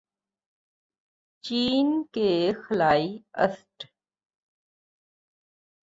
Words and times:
چین 1.43 1.87
کے 2.13 2.31
خلائی 2.63 3.17
اسٹ 3.33 3.85